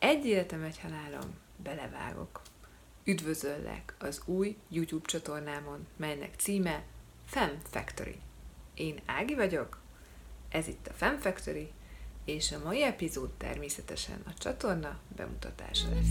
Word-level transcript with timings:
Egy 0.00 0.26
életem, 0.26 0.62
egy 0.62 0.80
halálom, 0.80 1.34
belevágok. 1.56 2.42
Üdvözöllek 3.04 3.94
az 3.98 4.22
új 4.24 4.56
YouTube 4.68 5.06
csatornámon, 5.06 5.86
melynek 5.96 6.34
címe 6.36 6.82
Fem 7.24 7.58
Factory. 7.70 8.18
Én 8.74 9.00
Ági 9.06 9.34
vagyok, 9.34 9.80
ez 10.48 10.68
itt 10.68 10.86
a 10.86 10.92
Fem 10.92 11.18
Factory, 11.18 11.70
és 12.24 12.52
a 12.52 12.64
mai 12.64 12.82
epizód 12.82 13.30
természetesen 13.30 14.22
a 14.26 14.34
csatorna 14.38 14.98
bemutatása 15.16 15.88
lesz. 15.88 16.06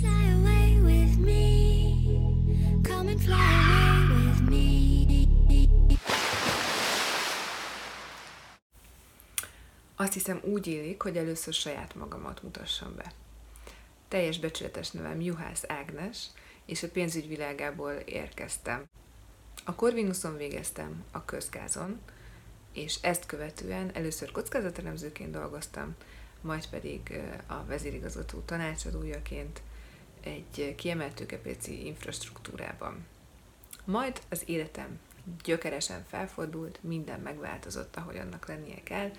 Azt 9.95 10.13
hiszem 10.13 10.39
úgy 10.43 10.67
élik, 10.67 11.01
hogy 11.01 11.17
először 11.17 11.53
saját 11.53 11.95
magamat 11.95 12.43
mutassam 12.43 12.95
be. 12.95 13.13
Teljes 14.09 14.39
becsületes 14.39 14.91
nevem 14.91 15.21
Juhász 15.21 15.63
Ágnes, 15.67 16.27
és 16.65 16.83
a 16.83 16.89
pénzügy 16.89 17.27
világából 17.27 17.91
érkeztem. 17.91 18.83
A 19.65 19.75
Corvinuson 19.75 20.37
végeztem 20.37 21.03
a 21.11 21.25
közgázon, 21.25 21.99
és 22.73 22.97
ezt 23.01 23.25
követően 23.25 23.95
először 23.95 24.31
kockázatelemzőként 24.31 25.31
dolgoztam, 25.31 25.95
majd 26.41 26.67
pedig 26.69 27.19
a 27.47 27.63
vezérigazgató 27.65 28.39
tanácsadójaként 28.39 29.61
egy 30.23 30.75
kiemelt 30.75 31.15
tőkepiaci 31.15 31.85
infrastruktúrában. 31.85 33.05
Majd 33.83 34.21
az 34.29 34.43
életem 34.45 34.99
gyökeresen 35.43 36.05
felfordult, 36.07 36.79
minden 36.83 37.19
megváltozott, 37.19 37.95
ahogy 37.95 38.17
annak 38.17 38.47
lennie 38.47 38.83
kell, 38.83 39.11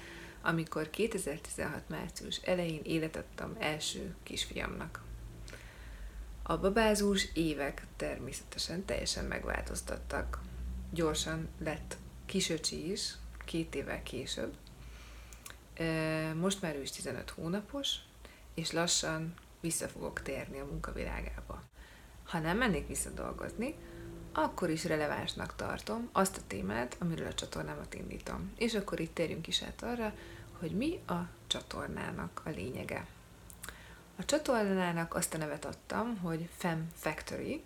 amikor 0.43 0.91
2016. 0.91 1.89
március 1.89 2.37
elején 2.37 2.81
életet 2.85 3.25
adtam 3.31 3.57
első 3.59 4.15
kisfiamnak. 4.23 5.03
A 6.43 6.59
babázós 6.59 7.25
évek 7.35 7.87
természetesen 7.97 8.85
teljesen 8.85 9.25
megváltoztattak. 9.25 10.41
Gyorsan 10.93 11.49
lett 11.59 11.97
kisöcsi 12.27 12.91
is, 12.91 13.15
két 13.45 13.75
évvel 13.75 14.03
később. 14.03 14.55
Most 16.35 16.63
már 16.63 16.77
ő 16.77 16.81
is 16.81 16.91
15 16.91 17.31
hónapos, 17.31 17.95
és 18.55 18.73
lassan 18.73 19.35
vissza 19.61 19.89
fogok 19.89 20.23
térni 20.23 20.59
a 20.59 20.65
munkavilágába. 20.65 21.63
Ha 22.25 22.39
nem 22.39 22.57
mennék 22.57 22.87
vissza 22.87 23.11
dolgozni, 23.11 23.75
akkor 24.33 24.71
is 24.71 24.85
relevánsnak 24.85 25.57
tartom 25.57 26.09
azt 26.13 26.37
a 26.37 26.41
témát, 26.47 26.97
amiről 26.99 27.27
a 27.27 27.35
csatornámat 27.35 27.95
indítom. 27.95 28.53
És 28.59 28.75
akkor 28.75 29.01
itt 29.01 29.15
térjünk 29.15 29.47
is 29.47 29.63
át 29.63 29.83
arra, 29.83 30.13
hogy 30.59 30.71
mi 30.71 31.01
a 31.07 31.19
csatornának 31.47 32.41
a 32.45 32.49
lényege. 32.51 33.07
A 34.17 34.25
csatornának 34.25 35.15
azt 35.15 35.35
a 35.35 35.39
nevet 35.39 35.65
adtam, 35.65 36.19
hogy 36.19 36.49
Fem 36.57 36.91
Factory, 36.95 37.63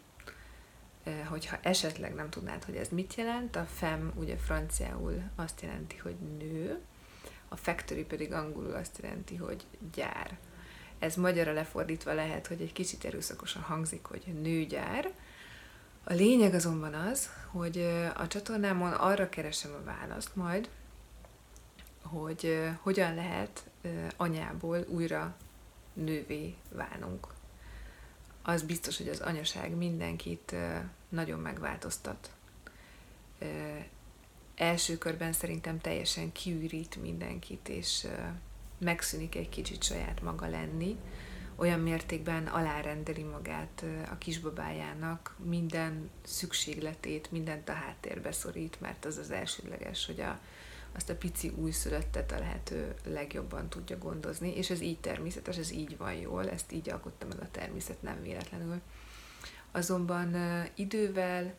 hogyha 1.28 1.58
esetleg 1.62 2.14
nem 2.14 2.30
tudnád, 2.30 2.64
hogy 2.64 2.76
ez 2.76 2.88
mit 2.88 3.14
jelent, 3.14 3.56
a 3.56 3.64
fem 3.64 4.12
ugye 4.14 4.36
franciául 4.36 5.22
azt 5.36 5.60
jelenti, 5.60 5.96
hogy 5.96 6.16
nő, 6.38 6.80
a 7.48 7.56
factory 7.56 8.04
pedig 8.04 8.32
angolul 8.32 8.74
azt 8.74 8.98
jelenti, 9.02 9.36
hogy 9.36 9.64
gyár. 9.94 10.38
Ez 10.98 11.16
magyarra 11.16 11.52
lefordítva 11.52 12.12
lehet, 12.12 12.46
hogy 12.46 12.60
egy 12.60 12.72
kicsit 12.72 13.04
erőszakosan 13.04 13.62
hangzik, 13.62 14.04
hogy 14.04 14.22
nőgyár. 14.42 15.12
A 16.04 16.12
lényeg 16.12 16.54
azonban 16.54 16.94
az, 16.94 17.30
hogy 17.50 17.78
a 18.16 18.26
csatornámon 18.26 18.92
arra 18.92 19.28
keresem 19.28 19.70
a 19.74 19.84
választ 19.84 20.36
majd, 20.36 20.68
hogy 22.02 22.70
hogyan 22.80 23.14
lehet 23.14 23.70
eh, 23.82 24.08
anyából 24.16 24.84
újra 24.88 25.36
nővé 25.92 26.54
válnunk. 26.70 27.26
Az 28.42 28.62
biztos, 28.62 28.96
hogy 28.96 29.08
az 29.08 29.20
anyaság 29.20 29.76
mindenkit 29.76 30.54
nagyon 31.08 31.40
megváltoztat. 31.40 32.30
Első 34.54 34.98
körben 34.98 35.32
szerintem 35.32 35.80
teljesen 35.80 36.32
kiürít 36.32 36.96
mindenkit, 36.96 37.68
és 37.68 38.06
megszűnik 38.78 39.34
egy 39.34 39.48
kicsit 39.48 39.82
saját 39.82 40.22
maga 40.22 40.48
lenni, 40.48 40.96
olyan 41.56 41.80
mértékben 41.80 42.46
alárendeli 42.46 43.22
magát 43.22 43.84
a 44.10 44.18
kisbabájának, 44.18 45.36
minden 45.44 46.10
szükségletét, 46.24 47.30
mindent 47.30 47.68
a 47.68 47.72
háttérbe 47.72 48.32
szorít, 48.32 48.80
mert 48.80 49.04
az 49.04 49.16
az 49.16 49.30
elsődleges, 49.30 50.06
hogy 50.06 50.20
a, 50.20 50.38
azt 50.92 51.10
a 51.10 51.16
pici 51.16 51.48
újszülöttet 51.48 52.32
a 52.32 52.38
lehető 52.38 52.94
legjobban 53.04 53.68
tudja 53.68 53.98
gondozni, 53.98 54.56
és 54.56 54.70
ez 54.70 54.80
így 54.80 54.98
természetes, 54.98 55.56
ez 55.56 55.70
így 55.70 55.96
van 55.96 56.14
jól, 56.14 56.50
ezt 56.50 56.72
így 56.72 56.90
alkotta 56.90 57.26
meg 57.26 57.40
a 57.40 57.50
természet, 57.50 58.02
nem 58.02 58.22
véletlenül 58.22 58.80
azonban 59.74 60.36
idővel 60.74 61.54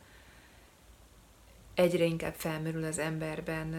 egyre 1.74 2.04
inkább 2.04 2.34
felmerül 2.34 2.84
az 2.84 2.98
emberben 2.98 3.74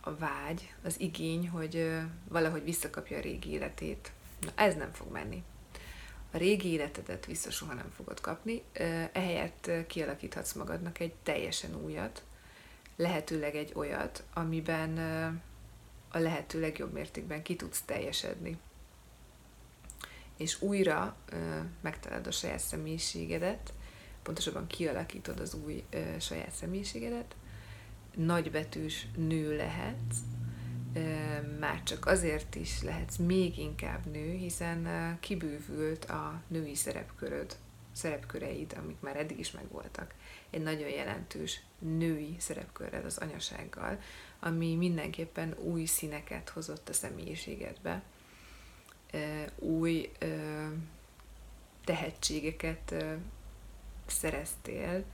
a 0.00 0.14
vágy, 0.16 0.74
az 0.84 1.00
igény, 1.00 1.48
hogy 1.48 1.90
valahogy 2.28 2.64
visszakapja 2.64 3.16
a 3.16 3.20
régi 3.20 3.50
életét. 3.50 4.12
Na, 4.44 4.52
ez 4.54 4.74
nem 4.74 4.92
fog 4.92 5.10
menni. 5.10 5.42
A 6.30 6.36
régi 6.36 6.68
életedet 6.68 7.26
vissza 7.26 7.50
soha 7.50 7.74
nem 7.74 7.90
fogod 7.96 8.20
kapni, 8.20 8.62
ehelyett 9.12 9.70
kialakíthatsz 9.86 10.52
magadnak 10.52 10.98
egy 10.98 11.14
teljesen 11.22 11.74
újat, 11.84 12.22
lehetőleg 12.96 13.56
egy 13.56 13.72
olyat, 13.74 14.24
amiben 14.32 14.98
a 16.08 16.18
lehető 16.18 16.60
legjobb 16.60 16.92
mértékben 16.92 17.42
ki 17.42 17.56
tudsz 17.56 17.82
teljesedni. 17.82 18.58
És 20.36 20.62
újra 20.62 21.16
megtalálod 21.80 22.26
a 22.26 22.30
saját 22.30 22.60
személyiségedet, 22.60 23.72
pontosabban 24.22 24.66
kialakítod 24.66 25.40
az 25.40 25.54
új 25.54 25.84
saját 26.20 26.52
személyiségedet, 26.52 27.36
nagybetűs 28.14 29.06
nő 29.16 29.56
lehetsz, 29.56 30.16
már 31.58 31.82
csak 31.82 32.06
azért 32.06 32.54
is 32.54 32.82
lehetsz 32.82 33.16
még 33.16 33.58
inkább 33.58 34.06
nő, 34.06 34.30
hiszen 34.36 34.88
kibővült 35.20 36.04
a 36.04 36.42
női 36.48 36.74
szerepköröd, 36.74 37.56
szerepköreid, 37.92 38.76
amik 38.82 39.00
már 39.00 39.16
eddig 39.16 39.38
is 39.38 39.50
megvoltak. 39.50 40.14
Egy 40.50 40.62
nagyon 40.62 40.88
jelentős 40.88 41.60
női 41.78 42.36
szerepkörrel 42.38 43.04
az 43.04 43.18
anyasággal, 43.18 44.00
ami 44.40 44.74
mindenképpen 44.74 45.54
új 45.58 45.84
színeket 45.84 46.48
hozott 46.48 46.88
a 46.88 46.92
személyiségedbe 46.92 48.02
új 49.58 50.12
tehetségeket 51.84 52.94
szereztél, 54.06 55.04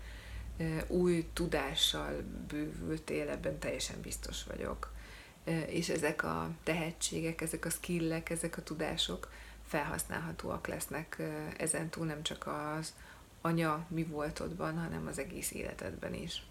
új 0.86 1.28
tudással 1.32 2.22
bővültél, 2.48 3.28
ebben 3.28 3.58
teljesen 3.58 4.00
biztos 4.00 4.44
vagyok. 4.44 4.92
És 5.66 5.88
ezek 5.88 6.22
a 6.22 6.50
tehetségek, 6.62 7.40
ezek 7.40 7.64
a 7.64 7.70
skillek, 7.70 8.30
ezek 8.30 8.56
a 8.56 8.62
tudások 8.62 9.32
felhasználhatóak 9.66 10.66
lesznek 10.66 11.22
ezentúl 11.56 12.06
nem 12.06 12.22
csak 12.22 12.46
az 12.46 12.94
anya 13.40 13.86
mi 13.88 14.04
voltodban, 14.04 14.78
hanem 14.78 15.06
az 15.06 15.18
egész 15.18 15.50
életedben 15.52 16.14
is. 16.14 16.42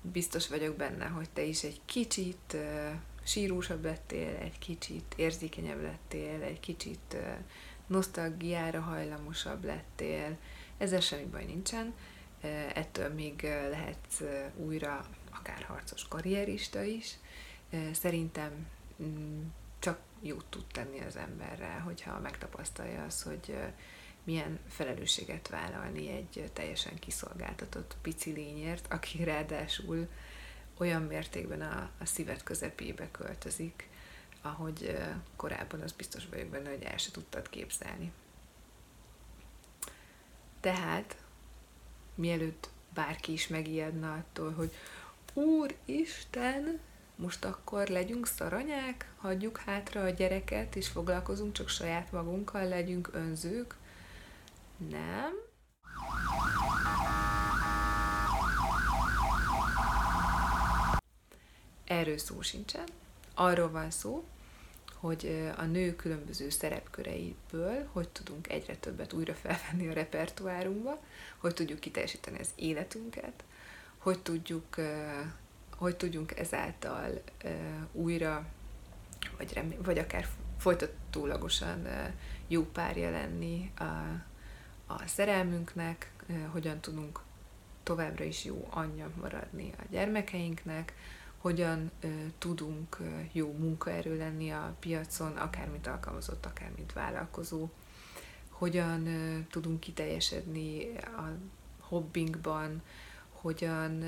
Biztos 0.00 0.48
vagyok 0.48 0.76
benne, 0.76 1.04
hogy 1.04 1.30
te 1.30 1.42
is 1.42 1.62
egy 1.62 1.80
kicsit 1.84 2.52
ö, 2.52 2.90
sírúsabb 3.24 3.84
lettél, 3.84 4.36
egy 4.36 4.58
kicsit 4.58 5.14
érzékenyebb 5.16 5.82
lettél, 5.82 6.42
egy 6.42 6.60
kicsit 6.60 7.16
nosztalgiára 7.86 8.80
hajlamosabb 8.80 9.64
lettél. 9.64 10.36
Ezzel 10.78 11.00
semmi 11.00 11.24
baj 11.24 11.44
nincsen. 11.44 11.94
Ettől 12.74 13.08
még 13.08 13.42
ö, 14.20 14.46
újra 14.56 15.06
akár 15.30 15.62
harcos 15.62 16.08
karrierista 16.08 16.82
is. 16.82 17.14
Szerintem 17.92 18.66
mm, 19.02 19.42
csak 19.78 19.98
jót 20.20 20.46
tud 20.48 20.64
tenni 20.72 21.00
az 21.00 21.16
emberrel, 21.16 21.80
hogyha 21.80 22.20
megtapasztalja 22.20 23.04
azt, 23.04 23.22
hogy 23.22 23.56
milyen 24.24 24.58
felelősséget 24.68 25.48
vállalni 25.48 26.08
egy 26.08 26.50
teljesen 26.52 26.98
kiszolgáltatott 26.98 27.96
pici 28.02 28.30
lényért, 28.30 28.92
aki 28.92 29.24
ráadásul 29.24 30.08
olyan 30.78 31.02
mértékben 31.02 31.60
a, 31.60 31.90
a 32.00 32.04
szíved 32.04 32.42
közepébe 32.42 33.10
költözik, 33.10 33.88
ahogy 34.42 34.98
korábban 35.36 35.80
az 35.80 35.92
biztos 35.92 36.26
vagyok 36.30 36.48
benne, 36.48 36.70
hogy 36.70 36.82
el 36.82 36.96
se 36.96 37.10
tudtad 37.10 37.48
képzelni. 37.48 38.12
Tehát, 40.60 41.21
mielőtt 42.22 42.68
bárki 42.94 43.32
is 43.32 43.48
megijedne 43.48 44.10
attól, 44.10 44.52
hogy 44.52 44.72
Úristen, 45.34 46.80
most 47.16 47.44
akkor 47.44 47.88
legyünk 47.88 48.26
szaranyák, 48.26 49.12
hagyjuk 49.16 49.58
hátra 49.58 50.02
a 50.02 50.08
gyereket, 50.10 50.76
és 50.76 50.88
foglalkozunk 50.88 51.52
csak 51.52 51.68
saját 51.68 52.12
magunkkal, 52.12 52.68
legyünk 52.68 53.08
önzők. 53.12 53.76
Nem. 54.76 55.32
Erről 61.84 62.18
szó 62.18 62.42
sincsen. 62.42 62.84
Arról 63.34 63.70
van 63.70 63.90
szó, 63.90 64.24
hogy 65.02 65.50
a 65.56 65.64
nő 65.64 65.96
különböző 65.96 66.50
szerepköreiből 66.50 67.88
hogy 67.92 68.08
tudunk 68.08 68.50
egyre 68.50 68.76
többet 68.76 69.12
újra 69.12 69.34
felvenni 69.34 69.88
a 69.88 69.92
repertoárunkba, 69.92 71.00
hogy 71.36 71.54
tudjuk 71.54 71.80
kiteljesíteni 71.80 72.38
az 72.38 72.48
életünket, 72.54 73.44
hogy 73.98 74.18
tudjuk, 74.18 74.76
hogy 75.76 75.96
tudjunk 75.96 76.38
ezáltal 76.38 77.22
újra, 77.92 78.46
vagy, 79.36 79.52
remé- 79.52 79.84
vagy 79.84 79.98
akár 79.98 80.28
folytatólagosan 80.58 81.86
jó 82.48 82.64
párja 82.64 83.10
lenni 83.10 83.72
a, 83.78 83.82
a 84.86 85.06
szerelmünknek, 85.06 86.12
hogyan 86.50 86.80
tudunk 86.80 87.20
továbbra 87.82 88.24
is 88.24 88.44
jó 88.44 88.68
anyja 88.70 89.10
maradni 89.20 89.72
a 89.78 89.82
gyermekeinknek, 89.90 90.94
hogyan 91.42 91.90
tudunk 92.38 92.96
jó 93.32 93.52
munkaerő 93.52 94.16
lenni 94.16 94.50
a 94.50 94.76
piacon, 94.80 95.36
akár 95.36 95.68
mint 95.68 95.86
alkalmazott, 95.86 96.46
akár 96.46 96.70
mint 96.76 96.92
vállalkozó, 96.92 97.68
hogyan 98.48 99.08
tudunk 99.50 99.80
kiteljesedni 99.80 100.96
a 100.96 101.36
hobbinkban, 101.80 102.82
hogyan 103.30 104.04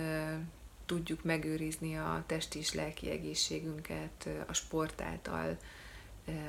tudjuk 0.86 1.24
megőrizni 1.24 1.96
a 1.96 2.22
testi 2.26 2.58
és 2.58 2.74
lelki 2.74 3.10
egészségünket 3.10 4.28
a 4.46 4.52
sport 4.52 5.00
által, 5.00 5.58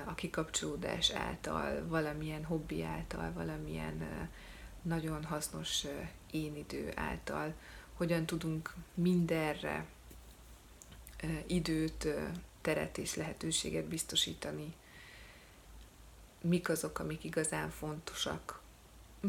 a 0.06 0.16
kikapcsolódás 0.16 1.10
által, 1.10 1.88
valamilyen 1.88 2.44
hobbi 2.44 2.84
által, 2.84 3.32
valamilyen 3.34 4.30
nagyon 4.82 5.24
hasznos 5.24 5.86
én 6.32 6.56
idő 6.56 6.92
által, 6.96 7.54
hogyan 7.94 8.26
tudunk 8.26 8.74
mindenre 8.94 9.86
időt, 11.46 12.08
teret 12.62 12.98
és 12.98 13.16
lehetőséget 13.16 13.86
biztosítani, 13.86 14.74
mik 16.42 16.70
azok, 16.70 17.00
amik 17.00 17.24
igazán 17.24 17.70
fontosak. 17.70 18.64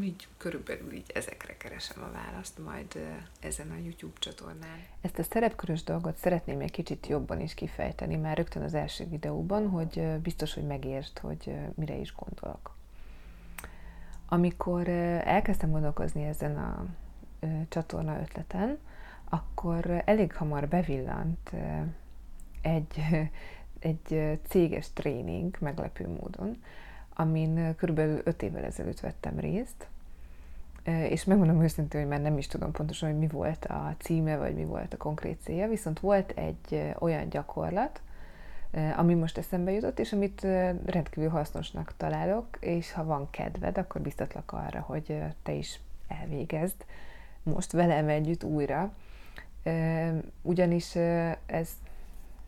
Így 0.01 0.27
körülbelül 0.37 0.93
így 0.93 1.11
ezekre 1.13 1.57
keresem 1.57 2.03
a 2.03 2.11
választ 2.11 2.57
majd 2.57 3.19
ezen 3.39 3.71
a 3.71 3.77
YouTube 3.77 4.19
csatornán. 4.19 4.85
Ezt 5.01 5.19
a 5.19 5.23
szerepkörös 5.23 5.83
dolgot 5.83 6.17
szeretném 6.17 6.59
egy 6.59 6.71
kicsit 6.71 7.07
jobban 7.07 7.39
is 7.41 7.53
kifejteni, 7.53 8.15
már 8.15 8.37
rögtön 8.37 8.63
az 8.63 8.73
első 8.73 9.05
videóban, 9.05 9.69
hogy 9.69 10.19
biztos, 10.21 10.53
hogy 10.53 10.65
megértsd, 10.65 11.17
hogy 11.17 11.55
mire 11.75 11.95
is 11.95 12.13
gondolok. 12.15 12.75
Amikor 14.29 14.87
elkezdtem 14.87 15.71
gondolkozni 15.71 16.23
ezen 16.23 16.57
a 16.57 16.85
csatorna 17.69 18.21
ötleten, 18.21 18.77
akkor 19.29 20.01
elég 20.05 20.33
hamar 20.33 20.67
bevillant 20.67 21.51
egy, 22.61 23.01
egy 23.79 24.39
céges 24.47 24.93
tréning 24.93 25.57
meglepő 25.59 26.07
módon, 26.07 26.63
amin 27.15 27.75
körülbelül 27.75 28.21
öt 28.23 28.41
évvel 28.41 28.63
ezelőtt 28.63 28.99
vettem 28.99 29.39
részt, 29.39 29.87
és 30.83 31.23
megmondom 31.23 31.63
őszintén, 31.63 31.99
hogy 31.99 32.09
már 32.09 32.21
nem 32.21 32.37
is 32.37 32.47
tudom 32.47 32.71
pontosan, 32.71 33.09
hogy 33.09 33.19
mi 33.19 33.27
volt 33.27 33.65
a 33.65 33.95
címe, 33.99 34.37
vagy 34.37 34.55
mi 34.55 34.65
volt 34.65 34.93
a 34.93 34.97
konkrét 34.97 35.41
célja, 35.41 35.67
viszont 35.67 35.99
volt 35.99 36.31
egy 36.31 36.93
olyan 36.99 37.29
gyakorlat, 37.29 38.01
ami 38.95 39.13
most 39.13 39.37
eszembe 39.37 39.71
jutott, 39.71 39.99
és 39.99 40.13
amit 40.13 40.41
rendkívül 40.85 41.29
hasznosnak 41.29 41.93
találok, 41.97 42.47
és 42.59 42.91
ha 42.91 43.05
van 43.05 43.29
kedved, 43.29 43.77
akkor 43.77 44.01
biztatlak 44.01 44.51
arra, 44.51 44.79
hogy 44.79 45.23
te 45.43 45.51
is 45.51 45.79
elvégezd 46.07 46.85
most 47.43 47.71
velem 47.71 48.07
együtt 48.07 48.43
újra. 48.43 48.93
Ugyanis 50.41 50.95
ez 51.45 51.69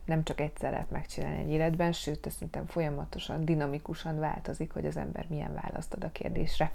nem 0.05 0.23
csak 0.23 0.39
egyszer 0.39 0.71
lehet 0.71 0.91
megcsinálni 0.91 1.39
egy 1.39 1.49
életben, 1.49 1.91
sőt, 1.91 2.25
ez 2.25 2.33
szerintem 2.33 2.65
folyamatosan, 2.65 3.45
dinamikusan 3.45 4.19
változik, 4.19 4.71
hogy 4.71 4.85
az 4.85 4.97
ember 4.97 5.25
milyen 5.29 5.53
választ 5.53 5.93
ad 5.93 6.03
a 6.03 6.11
kérdésre. 6.11 6.71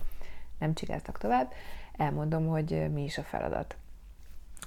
Nem 0.58 0.74
csigáztak 0.74 1.18
tovább, 1.18 1.52
elmondom, 1.96 2.46
hogy 2.46 2.92
mi 2.92 3.02
is 3.02 3.18
a 3.18 3.22
feladat. 3.22 3.76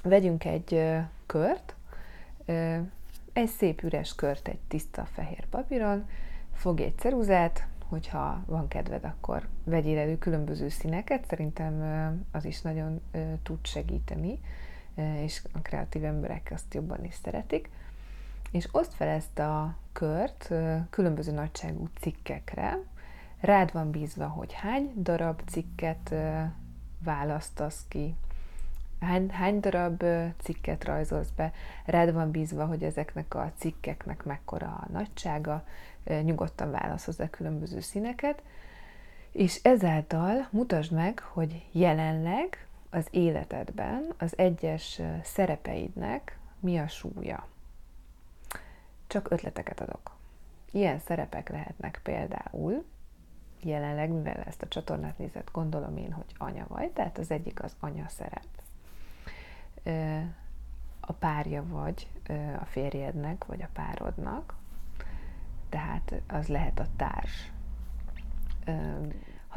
Vegyünk 0.03 0.45
egy 0.45 0.83
kört, 1.25 1.75
egy 3.33 3.47
szép 3.47 3.83
üres 3.83 4.15
kört 4.15 4.47
egy 4.47 4.59
tiszta 4.67 5.05
fehér 5.05 5.45
papíron, 5.45 6.09
fogj 6.53 6.83
egy 6.83 6.97
ceruzát, 6.97 7.67
hogyha 7.89 8.43
van 8.45 8.67
kedved, 8.67 9.03
akkor 9.03 9.47
vegyél 9.63 9.97
elő 9.97 10.17
különböző 10.17 10.69
színeket, 10.69 11.25
szerintem 11.27 11.81
az 12.31 12.45
is 12.45 12.61
nagyon 12.61 13.01
tud 13.43 13.65
segíteni, 13.65 14.39
és 14.97 15.41
a 15.53 15.59
kreatív 15.61 16.03
emberek 16.03 16.49
azt 16.53 16.73
jobban 16.73 17.03
is 17.03 17.13
szeretik. 17.23 17.69
És 18.51 18.67
oszd 18.71 18.91
fel 18.93 19.07
ezt 19.07 19.39
a 19.39 19.75
kört 19.93 20.51
különböző 20.89 21.31
nagyságú 21.31 21.87
cikkekre, 21.99 22.79
rád 23.39 23.71
van 23.71 23.91
bízva, 23.91 24.27
hogy 24.27 24.53
hány 24.53 24.91
darab 24.95 25.41
cikket 25.45 26.13
választasz 27.03 27.85
ki, 27.87 28.15
hány, 28.99 29.29
hány 29.29 29.59
darab 29.59 30.03
cikket 30.37 30.83
rajzolsz 30.83 31.29
be, 31.35 31.51
rád 31.85 32.13
van 32.13 32.31
bízva, 32.31 32.65
hogy 32.65 32.83
ezeknek 32.83 33.33
a 33.35 33.51
cikkeknek 33.55 34.23
mekkora 34.23 34.67
a 34.67 34.87
nagysága, 34.91 35.63
nyugodtan 36.23 36.71
válasz 36.71 37.05
hozzá 37.05 37.29
különböző 37.29 37.79
színeket, 37.79 38.41
és 39.31 39.59
ezáltal 39.63 40.47
mutasd 40.49 40.91
meg, 40.91 41.19
hogy 41.19 41.65
jelenleg 41.71 42.66
az 42.89 43.07
életedben 43.11 44.13
az 44.17 44.37
egyes 44.37 45.01
szerepeidnek 45.23 46.37
mi 46.59 46.79
a 46.79 46.87
súlya. 46.87 47.47
Csak 49.07 49.31
ötleteket 49.31 49.81
adok. 49.81 50.15
Ilyen 50.71 50.99
szerepek 50.99 51.49
lehetnek 51.49 51.99
például, 52.03 52.85
jelenleg, 53.63 54.09
mivel 54.09 54.43
ezt 54.43 54.61
a 54.61 54.67
csatornát 54.67 55.17
nézett, 55.17 55.51
gondolom 55.51 55.97
én, 55.97 56.11
hogy 56.11 56.35
anya 56.37 56.65
vagy, 56.67 56.91
tehát 56.91 57.17
az 57.17 57.31
egyik 57.31 57.63
az 57.63 57.75
anya 57.79 58.07
szerep. 58.07 58.45
A 60.99 61.13
párja 61.13 61.63
vagy 61.67 62.07
a 62.59 62.65
férjednek, 62.65 63.45
vagy 63.45 63.61
a 63.61 63.69
párodnak, 63.73 64.55
tehát 65.69 66.21
az 66.27 66.47
lehet 66.47 66.79
a 66.79 66.85
társ. 66.95 67.51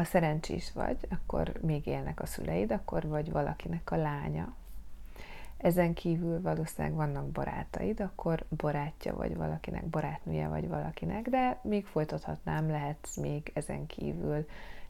Ha 0.01 0.07
szerencsés 0.07 0.73
vagy, 0.73 0.97
akkor 1.09 1.53
még 1.63 1.87
élnek 1.87 2.21
a 2.21 2.27
szüleid, 2.27 2.71
akkor 2.73 3.09
vagy 3.09 3.31
valakinek 3.31 3.91
a 3.91 3.97
lánya. 3.97 4.55
Ezen 5.57 5.95
kívül 5.95 6.41
valószínűleg 6.43 6.97
vannak 6.97 7.27
barátaid, 7.27 8.01
akkor 8.01 8.45
barátja 8.57 9.17
vagy 9.17 9.37
valakinek, 9.37 9.85
barátnője 9.85 10.49
vagy 10.49 10.69
valakinek, 10.69 11.29
de 11.29 11.59
még 11.63 11.87
folytathatnám, 11.87 12.71
lehetsz 12.71 13.17
még 13.17 13.51
ezen 13.55 13.87
kívül 13.87 14.47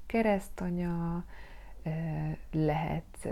keresztanya, 0.06 1.24
lehet 2.52 3.28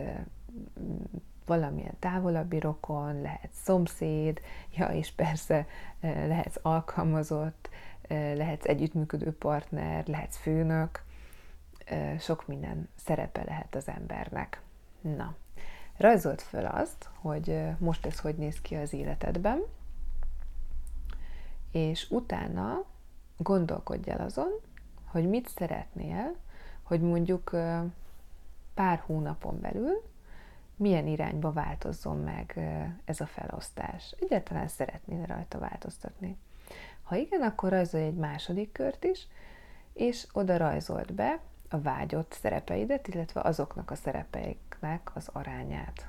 valamilyen 1.46 1.96
távolabbi 1.98 2.58
rokon, 2.58 3.20
lehet 3.20 3.50
szomszéd, 3.52 4.40
ja, 4.76 4.86
és 4.86 5.12
persze 5.12 5.66
ö, 6.00 6.26
lehetsz 6.26 6.58
alkalmazott, 6.62 7.68
ö, 8.08 8.34
lehetsz 8.34 8.64
együttműködő 8.64 9.32
partner, 9.32 10.06
lehetsz 10.06 10.36
főnök, 10.36 11.06
sok 12.18 12.46
minden 12.46 12.88
szerepe 12.96 13.42
lehet 13.44 13.74
az 13.74 13.88
embernek. 13.88 14.62
Na, 15.00 15.34
rajzolt 15.96 16.42
föl 16.42 16.66
azt, 16.66 17.08
hogy 17.14 17.62
most 17.78 18.06
ez 18.06 18.20
hogy 18.20 18.34
néz 18.34 18.60
ki 18.60 18.74
az 18.74 18.92
életedben, 18.92 19.62
és 21.72 22.10
utána 22.10 22.84
gondolkodj 23.36 24.10
el 24.10 24.20
azon, 24.20 24.50
hogy 25.04 25.28
mit 25.28 25.48
szeretnél, 25.48 26.36
hogy 26.82 27.00
mondjuk 27.00 27.50
pár 28.74 29.02
hónapon 29.06 29.60
belül 29.60 30.02
milyen 30.76 31.06
irányba 31.06 31.52
változzon 31.52 32.16
meg 32.16 32.58
ez 33.04 33.20
a 33.20 33.26
felosztás. 33.26 34.14
Egyáltalán 34.20 34.68
szeretnél 34.68 35.26
rajta 35.26 35.58
változtatni. 35.58 36.38
Ha 37.02 37.16
igen, 37.16 37.42
akkor 37.42 37.70
rajzolj 37.70 38.04
egy 38.04 38.14
második 38.14 38.72
kört 38.72 39.04
is, 39.04 39.26
és 39.92 40.26
oda 40.32 40.56
rajzolt 40.56 41.14
be 41.14 41.40
a 41.68 41.80
vágyott 41.80 42.32
szerepeidet, 42.32 43.08
illetve 43.08 43.40
azoknak 43.40 43.90
a 43.90 43.94
szerepeiknek 43.94 45.10
az 45.14 45.28
arányát. 45.32 46.08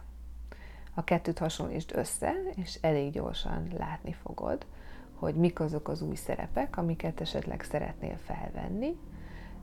A 0.93 1.03
kettőt 1.03 1.39
hasonlítsd 1.39 1.91
össze, 1.95 2.33
és 2.55 2.77
elég 2.81 3.11
gyorsan 3.11 3.67
látni 3.77 4.13
fogod, 4.13 4.65
hogy 5.13 5.35
mik 5.35 5.59
azok 5.59 5.87
az 5.87 6.01
új 6.01 6.15
szerepek, 6.15 6.77
amiket 6.77 7.21
esetleg 7.21 7.61
szeretnél 7.61 8.17
felvenni, 8.17 8.97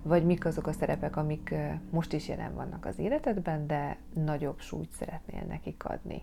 vagy 0.03 0.25
mik 0.25 0.45
azok 0.45 0.67
a 0.67 0.73
szerepek, 0.73 1.17
amik 1.17 1.55
most 1.91 2.13
is 2.13 2.29
jelen 2.29 2.55
vannak 2.55 2.85
az 2.85 2.99
életedben, 2.99 3.67
de 3.67 3.99
nagyobb 4.15 4.61
súlyt 4.61 4.93
szeretnél 4.93 5.43
nekik 5.43 5.85
adni. 5.85 6.23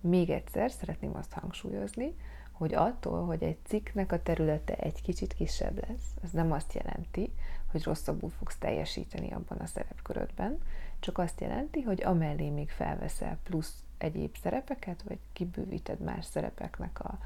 Még 0.00 0.30
egyszer 0.30 0.70
szeretném 0.70 1.16
azt 1.16 1.32
hangsúlyozni, 1.32 2.14
hogy 2.52 2.74
attól, 2.74 3.24
hogy 3.24 3.42
egy 3.42 3.58
cikknek 3.64 4.12
a 4.12 4.22
területe 4.22 4.74
egy 4.74 5.02
kicsit 5.02 5.32
kisebb 5.32 5.88
lesz, 5.88 6.14
ez 6.22 6.30
nem 6.30 6.52
azt 6.52 6.72
jelenti, 6.72 7.32
hogy 7.70 7.82
rosszabbul 7.82 8.30
fogsz 8.30 8.56
teljesíteni 8.58 9.32
abban 9.32 9.58
a 9.58 9.66
szerepkörödben, 9.66 10.58
csak 10.98 11.18
azt 11.18 11.40
jelenti, 11.40 11.80
hogy 11.80 12.02
amellé 12.02 12.48
még 12.48 12.70
felveszel 12.70 13.38
plusz 13.42 13.84
egyéb 13.98 14.36
szerepeket, 14.42 15.02
vagy 15.02 15.18
kibővíted 15.32 16.00
más 16.00 16.24
szerepeknek 16.24 17.00
a 17.00 17.18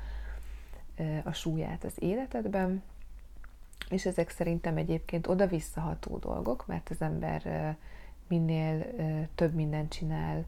a 1.24 1.32
súlyát 1.32 1.84
az 1.84 1.92
életedben, 1.98 2.82
és 3.88 4.06
ezek 4.06 4.30
szerintem 4.30 4.76
egyébként 4.76 5.26
oda-visszaható 5.26 6.18
dolgok, 6.18 6.66
mert 6.66 6.90
az 6.90 7.00
ember 7.00 7.76
minél 8.28 8.86
több 9.34 9.54
mindent 9.54 9.92
csinál, 9.92 10.44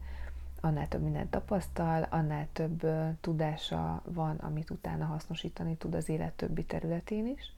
annál 0.61 0.87
több 0.87 1.01
mindent 1.01 1.29
tapasztal, 1.29 2.07
annál 2.09 2.47
több 2.53 2.87
tudása 3.21 4.01
van, 4.05 4.35
amit 4.35 4.69
utána 4.69 5.05
hasznosítani 5.05 5.75
tud 5.75 5.95
az 5.95 6.09
élet 6.09 6.33
többi 6.33 6.63
területén 6.63 7.27
is, 7.27 7.53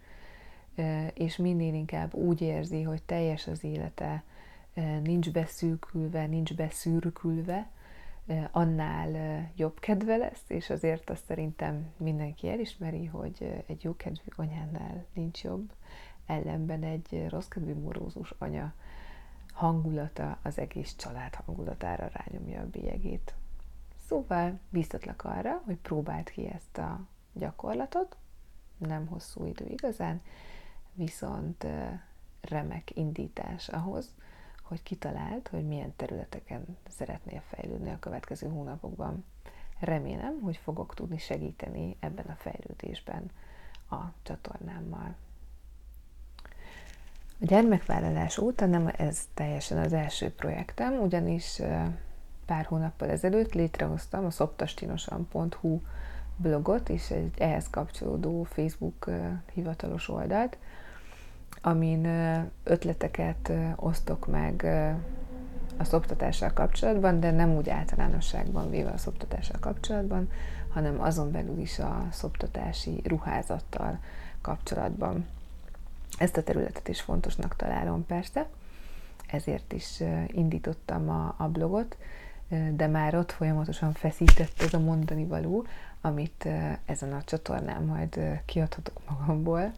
és 1.13 1.37
minél 1.37 1.73
inkább 1.73 2.13
úgy 2.13 2.41
érzi, 2.41 2.81
hogy 2.81 3.03
teljes 3.03 3.47
az 3.47 3.63
élete, 3.63 4.23
nincs 5.03 5.31
beszűkülve, 5.31 6.25
nincs 6.25 6.55
beszűrkülve, 6.55 7.69
annál 8.51 9.43
jobb 9.55 9.79
kedve 9.79 10.17
lesz, 10.17 10.43
és 10.47 10.69
azért 10.69 11.09
azt 11.09 11.25
szerintem 11.25 11.91
mindenki 11.97 12.49
elismeri, 12.49 13.05
hogy 13.05 13.63
egy 13.65 13.83
jó 13.83 13.95
kedvű 13.95 14.29
anyánál 14.35 15.05
nincs 15.13 15.43
jobb, 15.43 15.71
ellenben 16.25 16.83
egy 16.83 17.25
rossz 17.29 17.47
kedvű 17.47 17.73
morózus 17.73 18.33
anya 18.37 18.73
hangulata 19.53 20.37
az 20.41 20.57
egész 20.57 20.95
család 20.95 21.35
hangulatára 21.35 22.09
rányomja 22.13 22.61
a 22.61 22.69
bélyegét. 22.69 23.33
Szóval 24.07 24.59
biztatlak 24.69 25.23
arra, 25.23 25.61
hogy 25.65 25.77
próbáld 25.77 26.29
ki 26.29 26.47
ezt 26.47 26.77
a 26.77 26.99
gyakorlatot, 27.33 28.17
nem 28.77 29.07
hosszú 29.07 29.45
idő 29.45 29.65
igazán, 29.65 30.21
viszont 30.93 31.65
remek 32.41 32.95
indítás 32.95 33.67
ahhoz, 33.67 34.13
hogy 34.63 34.83
kitaláld, 34.83 35.47
hogy 35.47 35.67
milyen 35.67 35.93
területeken 35.95 36.77
szeretnél 36.89 37.41
fejlődni 37.47 37.89
a 37.89 37.99
következő 37.99 38.47
hónapokban. 38.47 39.25
Remélem, 39.79 40.39
hogy 40.41 40.57
fogok 40.57 40.93
tudni 40.93 41.17
segíteni 41.17 41.95
ebben 41.99 42.25
a 42.25 42.35
fejlődésben 42.35 43.31
a 43.89 43.97
csatornámmal. 44.23 45.15
A 47.41 47.45
gyermekvállalás 47.45 48.37
óta 48.37 48.65
nem 48.65 48.87
ez 48.97 49.27
teljesen 49.33 49.77
az 49.77 49.93
első 49.93 50.31
projektem, 50.31 50.93
ugyanis 50.93 51.61
pár 52.45 52.65
hónappal 52.65 53.09
ezelőtt 53.09 53.53
létrehoztam 53.53 54.25
a 54.25 54.31
szoptastinosan.hu 54.31 55.79
blogot 56.41 56.89
és 56.89 57.09
egy 57.09 57.31
ehhez 57.37 57.69
kapcsolódó 57.69 58.43
Facebook 58.43 59.09
hivatalos 59.53 60.09
oldalt, 60.09 60.57
amin 61.61 62.07
ötleteket 62.63 63.51
osztok 63.75 64.27
meg 64.27 64.67
a 65.77 65.83
szoptatással 65.83 66.53
kapcsolatban, 66.53 67.19
de 67.19 67.31
nem 67.31 67.55
úgy 67.55 67.69
általánosságban 67.69 68.69
véve 68.69 68.89
a 68.89 68.97
szoptatással 68.97 69.59
kapcsolatban, 69.59 70.29
hanem 70.69 71.01
azon 71.01 71.31
belül 71.31 71.59
is 71.59 71.79
a 71.79 72.07
szoptatási 72.11 73.01
ruházattal 73.03 73.99
kapcsolatban. 74.41 75.27
Ezt 76.17 76.37
a 76.37 76.43
területet 76.43 76.87
is 76.87 77.01
fontosnak 77.01 77.55
találom 77.55 78.05
persze, 78.05 78.47
ezért 79.27 79.73
is 79.73 80.03
indítottam 80.27 81.09
a, 81.09 81.35
a 81.37 81.47
blogot, 81.47 81.97
de 82.75 82.87
már 82.87 83.15
ott 83.15 83.31
folyamatosan 83.31 83.93
feszített 83.93 84.61
ez 84.61 84.73
a 84.73 84.79
mondani 84.79 85.25
való, 85.25 85.65
amit 86.01 86.47
ezen 86.85 87.13
a 87.13 87.23
csatornán 87.23 87.83
majd 87.83 88.41
kiadhatok 88.45 89.01
magamból, 89.09 89.71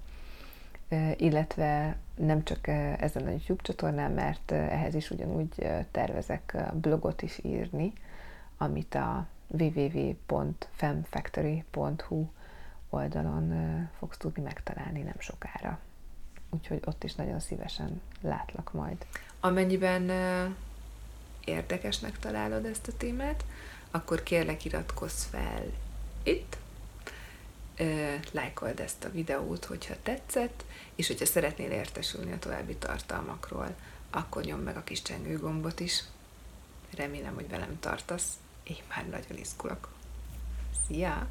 illetve 1.15 1.95
nem 2.15 2.43
csak 2.43 2.67
ezen 2.97 3.25
a 3.25 3.29
YouTube 3.29 3.61
csatornán, 3.61 4.11
mert 4.11 4.51
ehhez 4.51 4.93
is 4.93 5.09
ugyanúgy 5.09 5.67
tervezek 5.91 6.57
blogot 6.73 7.21
is 7.21 7.39
írni, 7.43 7.93
amit 8.57 8.95
a 8.95 9.27
www.femfactory.hu 9.47 12.25
oldalon 12.89 13.53
fogsz 13.97 14.17
tudni 14.17 14.43
megtalálni 14.43 15.01
nem 15.01 15.15
sokára. 15.17 15.79
Úgyhogy 16.49 16.81
ott 16.85 17.03
is 17.03 17.15
nagyon 17.15 17.39
szívesen 17.39 18.01
látlak 18.21 18.73
majd. 18.73 19.05
Amennyiben 19.39 20.11
érdekesnek 21.45 22.19
találod 22.19 22.65
ezt 22.65 22.87
a 22.87 22.97
témát, 22.97 23.45
akkor 23.91 24.23
kérlek 24.23 24.65
iratkozz 24.65 25.23
fel 25.23 25.63
itt, 26.23 26.57
lájkold 28.31 28.79
ezt 28.79 29.03
a 29.03 29.11
videót, 29.11 29.65
hogyha 29.65 29.95
tetszett, 30.03 30.65
és 30.95 31.07
hogyha 31.07 31.25
szeretnél 31.25 31.71
értesülni 31.71 32.31
a 32.31 32.39
további 32.39 32.75
tartalmakról, 32.75 33.75
akkor 34.09 34.43
nyomd 34.43 34.63
meg 34.63 34.77
a 34.77 34.83
kis 34.83 35.01
csengő 35.01 35.37
gombot 35.37 35.79
is. 35.79 36.03
Remélem, 36.95 37.33
hogy 37.33 37.49
velem 37.49 37.79
tartasz. 37.79 38.33
Én 38.63 38.81
már 38.89 39.07
nagyon 39.07 39.37
izgulok. 39.37 39.89
Szia! 40.87 41.27